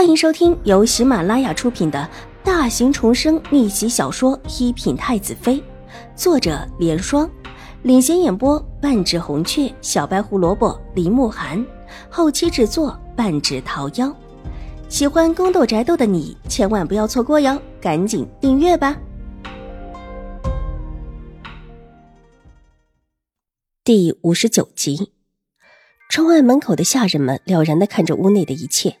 [0.00, 2.08] 欢迎收听由喜马拉雅出品的
[2.42, 5.56] 大型重生逆袭小说《一品太子妃》，
[6.16, 7.30] 作者：莲霜，
[7.82, 11.62] 领衔演播：半指红雀、小白胡萝卜、林慕寒，
[12.08, 14.10] 后期制作：半指桃夭。
[14.88, 18.96] 喜欢宫斗宅斗的你千万不要错过哟，赶紧订阅吧！
[23.84, 25.12] 第五十九集，
[26.08, 28.96] 窗外门口的下人们了然的看着屋内的一切。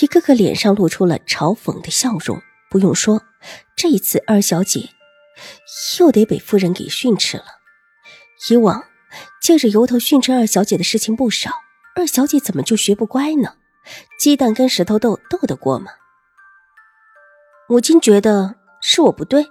[0.00, 2.40] 一个个脸上露出了嘲讽的笑容。
[2.68, 3.22] 不用说，
[3.76, 4.90] 这一次二小姐
[5.98, 7.44] 又得被夫人给训斥了。
[8.50, 8.84] 以往
[9.40, 11.52] 借着由头训斥二小姐的事情不少，
[11.94, 13.54] 二小姐怎么就学不乖呢？
[14.18, 15.92] 鸡蛋跟石头斗斗得过吗？
[17.68, 19.46] 母亲觉得是我不对。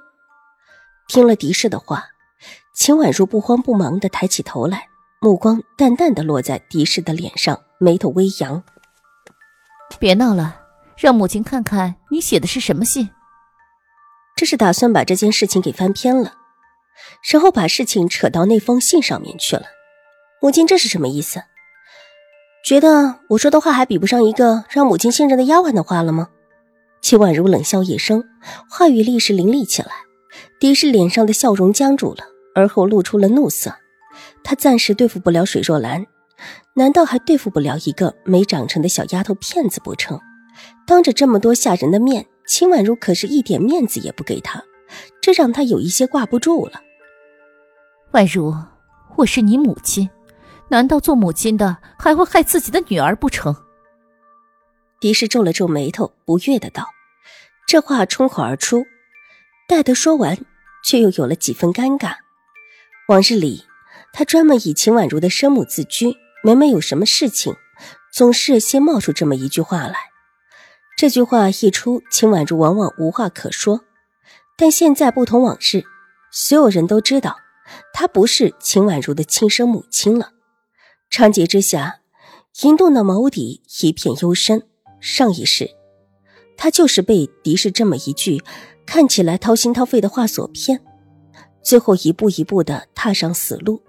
[1.08, 2.10] 听了狄氏的话，
[2.76, 4.90] 秦婉如不慌不忙地抬起头来，
[5.22, 8.62] 目光淡淡的落在狄氏的脸上，眉头微扬。
[10.00, 10.62] 别闹了，
[10.98, 13.10] 让母亲看看你写的是什么信。
[14.36, 16.34] 这是打算把这件事情给翻篇了，
[17.32, 19.64] 然后把事情扯到那封信上面去了。
[20.42, 21.42] 母亲这是什么意思？
[22.66, 26.30] 觉得我说的话还比不上一个让母亲信任的丫鬟的话了吗？
[27.02, 28.24] 齐婉如冷笑一声，
[28.70, 29.92] 话语立时凌厉起来。
[30.60, 33.74] 狄氏脸上的笑容僵住了，而后露出了怒色。
[34.44, 36.06] 他暂时对付不了水若兰。
[36.74, 40.20] 难道还对付不了一个没长成的小丫头片子不成？
[40.86, 44.64] 当着这么多下人的面，秦婉如可是一点面子也不给她，
[45.22, 46.82] 这让她有一些挂不住了。
[48.12, 48.56] 婉如，
[49.18, 50.10] 我是你母亲，
[50.70, 53.56] 难道做母亲的还会害自己的女儿不成？
[55.00, 56.88] 狄氏皱了皱眉头，不悦的道
[57.68, 58.86] ：“这话冲口而出，
[59.68, 60.38] 待得说完，
[60.84, 62.16] 却又有了几分尴尬。
[63.10, 63.66] 往日里，
[64.14, 67.56] 他专门以秦婉如的生母自居。”每每有什么事情，
[68.14, 69.96] 总是先冒出这么一句话来。
[70.96, 73.82] 这句话一出，秦婉如往往无话可说。
[74.56, 75.82] 但现在不同往日，
[76.32, 77.38] 所有人都知道
[77.92, 80.34] 她不是秦婉如的亲生母亲了。
[81.10, 82.02] 长睫之下，
[82.62, 84.68] 银洞的眸底一片幽深。
[85.00, 85.72] 上一世，
[86.56, 88.44] 她就是被狄氏这么一句
[88.86, 90.80] 看起来掏心掏肺的话所骗，
[91.64, 93.82] 最后一步一步的踏上死路。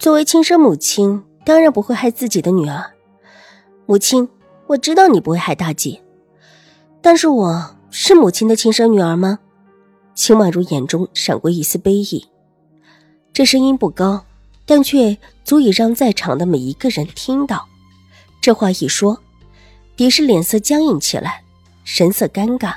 [0.00, 2.92] 作为亲生母亲，当然不会害自己的女儿。
[3.84, 4.26] 母亲，
[4.66, 6.00] 我知道你不会害大姐，
[7.02, 9.40] 但是我是母亲的亲生女儿吗？
[10.14, 12.26] 秦婉如眼中闪过一丝悲意，
[13.34, 14.24] 这声音不高，
[14.64, 17.68] 但却足以让在场的每一个人听到。
[18.40, 19.20] 这话一说，
[19.96, 21.44] 狄氏脸色僵硬起来，
[21.84, 22.74] 神色尴尬。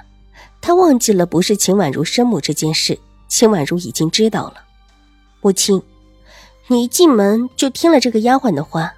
[0.60, 4.56] 他忘记了不是秦婉如生母这件事，秦婉如已经知道了。
[5.40, 5.82] 母亲。
[6.68, 8.94] 你一进门就听了这个丫鬟的话，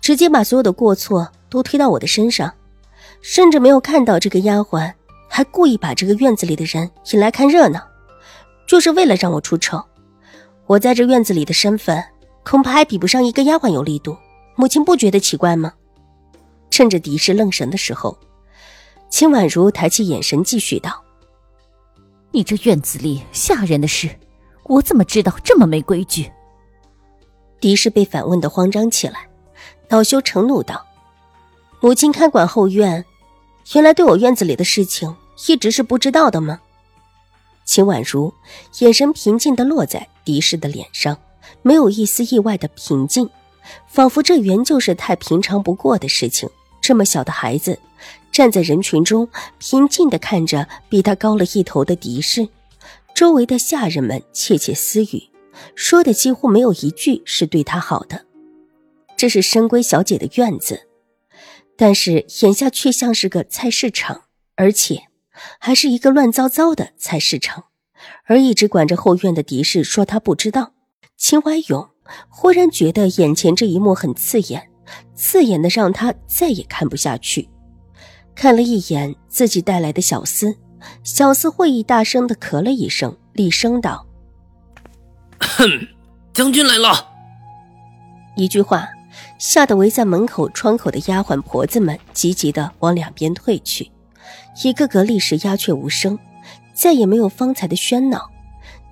[0.00, 2.52] 直接把所有的过错都推到我的身上，
[3.22, 4.92] 甚至没有看到这个丫鬟
[5.28, 7.80] 还故意把这个院子里的人引来看热闹，
[8.66, 9.82] 就是为了让我出丑。
[10.66, 12.04] 我在这院子里的身份，
[12.44, 14.16] 恐怕还比不上一个丫鬟有力度。
[14.54, 15.72] 母亲不觉得奇怪吗？
[16.70, 18.18] 趁着狄氏愣神的时候，
[19.08, 21.02] 秦婉如抬起眼神，继续道
[22.32, 24.10] ：“你这院子里下人的事，
[24.64, 26.30] 我怎么知道这么没规矩？”
[27.60, 29.28] 狄氏被反问的慌张起来，
[29.88, 30.86] 恼羞成怒道
[31.80, 33.04] ：“母亲看管后院，
[33.74, 35.14] 原来对我院子里的事情
[35.48, 36.60] 一直是不知道的吗？”
[37.64, 38.32] 秦婉如
[38.78, 41.18] 眼神平静的落在狄氏的脸上，
[41.62, 43.28] 没有一丝意外的平静，
[43.86, 46.48] 仿佛这原就是太平常不过的事情。
[46.80, 47.78] 这么小的孩子，
[48.32, 52.48] 站在人群中，平静的看着比他高了一头的狄氏，
[53.14, 55.28] 周围的下人们窃窃私语。
[55.74, 58.26] 说的几乎没有一句是对她好的。
[59.16, 60.86] 这是深闺小姐的院子，
[61.76, 64.22] 但是眼下却像是个菜市场，
[64.56, 65.02] 而且
[65.58, 67.64] 还是一个乱糟糟的菜市场。
[68.26, 70.72] 而一直管着后院的狄氏说他不知道。
[71.16, 71.88] 秦怀勇
[72.28, 74.70] 忽然觉得眼前这一幕很刺眼，
[75.16, 77.48] 刺眼的让他再也看不下去。
[78.36, 80.54] 看了一眼自己带来的小厮，
[81.02, 84.07] 小厮会意大声的咳了一声，厉声道。
[85.40, 85.88] 哼，
[86.32, 87.08] 将军来了！
[88.36, 88.88] 一句话，
[89.38, 93.90] 吓得围在门口窗口的丫鬟婆子们急急的往两边退去，
[94.62, 96.18] 一个个立时鸦雀无声，
[96.72, 98.30] 再也没有方才的喧闹。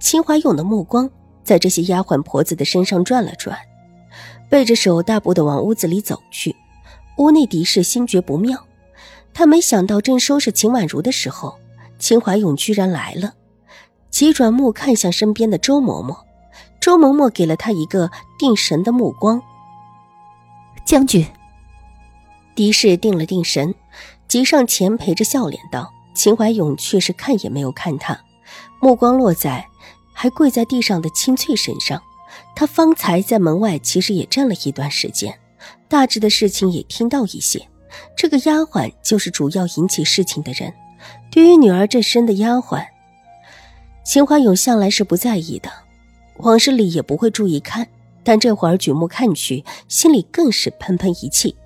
[0.00, 1.08] 秦怀勇的目光
[1.43, 3.56] 在这些丫鬟婆子的身上转了转，
[4.50, 6.54] 背着手大步的往屋子里走去。
[7.19, 8.62] 屋内敌视心觉不妙，
[9.32, 11.56] 他没想到正收拾秦婉如的时候，
[11.98, 13.32] 秦怀勇居然来了，
[14.10, 16.25] 急转目看向身边的周嬷嬷。
[16.86, 19.42] 周嬷嬷给了他一个定神的目光。
[20.84, 21.26] 将军，
[22.54, 23.74] 狄氏定了定神，
[24.28, 28.16] 急上前陪着笑脸道：“秦怀勇却是看也没有看他，
[28.80, 29.66] 目光落在
[30.14, 32.00] 还跪在地上的青翠身上。
[32.54, 35.36] 他方才在门外其实也站了一段时间，
[35.88, 37.68] 大致的事情也听到一些。
[38.16, 40.72] 这个丫鬟就是主要引起事情的人。
[41.32, 42.86] 对于女儿这身的丫鬟，
[44.04, 45.68] 秦怀勇向来是不在意的，
[46.38, 47.86] 往日里也不会注意看，
[48.22, 51.56] 但这会儿举目看去，心里更是喷喷一气。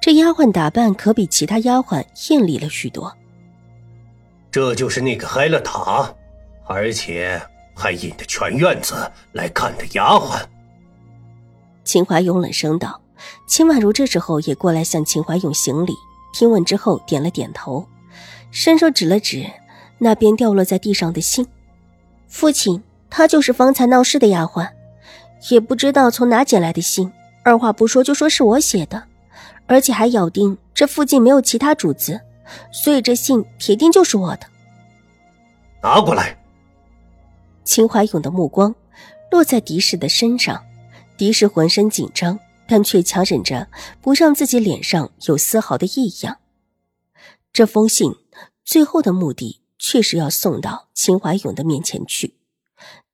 [0.00, 3.16] 这丫鬟打扮可比其他丫鬟艳丽了许多。
[4.50, 6.14] 这就是那个挨了打，
[6.66, 7.40] 而且
[7.74, 10.42] 还引得全院子来看的丫鬟。
[11.84, 13.00] 秦怀勇冷声道。
[13.46, 15.92] 秦婉如这时候也过来向秦怀勇行礼，
[16.34, 17.86] 听闻之后点了点头，
[18.50, 19.46] 伸手指了指
[19.98, 21.46] 那边掉落在地上的信
[22.26, 22.82] ：“父亲，
[23.14, 24.66] 她就是方才闹事的丫鬟，
[25.50, 27.12] 也不知道从哪捡来的信，
[27.44, 29.04] 二话不说就说是我写的。”
[29.68, 32.20] 而且还咬定这附近没有其他主子，
[32.72, 34.46] 所以这信铁定就是我的。
[35.82, 36.36] 拿过来。
[37.64, 38.74] 秦怀勇的目光
[39.30, 40.62] 落在狄氏的身上，
[41.16, 43.68] 狄氏浑身紧张，但却强忍着
[44.00, 46.38] 不让自己脸上有丝毫的异样。
[47.52, 48.12] 这封信
[48.64, 52.34] 最后的目的确实要送到秦怀勇的面前去，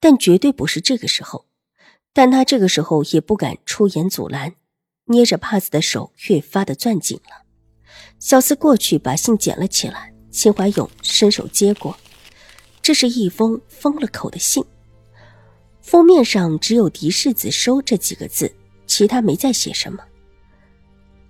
[0.01, 1.47] 但绝对不是这个时候。
[2.13, 4.55] 但他这个时候也不敢出言阻拦。
[5.11, 7.47] 捏着帕子的手越发的攥紧了，
[8.19, 11.97] 小厮过去把信捡了起来，秦怀勇伸手接过，
[12.83, 14.63] 这是一封封了口的信，
[15.81, 18.55] 封面上只有“狄世子收”这几个字，
[18.87, 20.05] 其他没再写什么。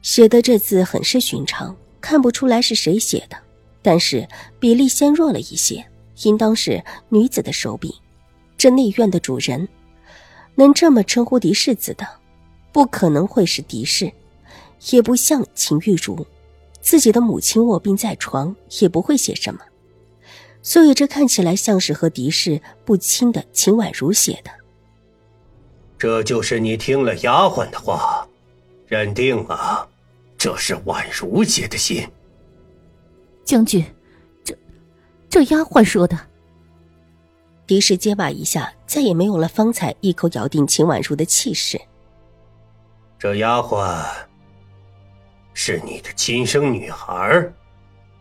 [0.02, 3.38] 写的这字很是寻常，看不出来是谁写的，
[3.80, 4.26] 但是
[4.58, 5.88] 比例纤弱了一些，
[6.24, 7.94] 应当是女子的手笔。
[8.58, 9.66] 这内院的主人，
[10.56, 12.06] 能这么称呼狄世子的？
[12.70, 14.12] 不可能会是狄氏，
[14.90, 16.26] 也不像秦玉茹，
[16.80, 19.60] 自己的母亲卧病在床，也不会写什么，
[20.62, 24.50] 所以这看起来像是和狄氏不亲的秦婉如写的。
[25.96, 28.28] 这就是你听了丫鬟的话，
[28.86, 29.88] 认定了
[30.36, 32.06] 这是婉如写的信。
[33.44, 33.82] 将军，
[34.44, 34.54] 这
[35.30, 36.27] 这丫鬟说的。
[37.68, 41.78] 狄氏结巴一下，再也没有了方才一口咬定秦婉如的气势。
[43.18, 44.02] 这丫鬟
[45.52, 47.52] 是你的亲生女孩，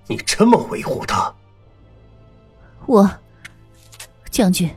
[0.05, 1.33] 你这么维护她？
[2.88, 3.09] 我，
[4.29, 4.69] 将军，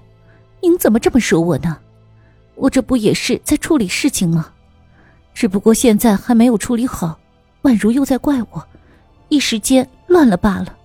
[0.62, 1.76] 您怎么这么说我呢？
[2.54, 4.52] 我这不也是在处理事情吗？
[5.34, 7.18] 只不过现在还没有处理好，
[7.62, 8.68] 宛如又在怪我，
[9.30, 10.78] 一时间乱了罢了。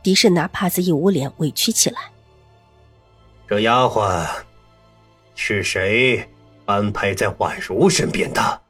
[0.00, 2.11] 狄氏拿帕子一捂脸，委屈起来。
[3.52, 4.26] 这丫鬟
[5.34, 6.26] 是谁？
[6.64, 8.62] 安排在宛如身边的。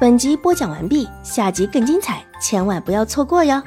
[0.00, 3.62] 本集播讲完毕，下集更精彩，千万不要错过哟。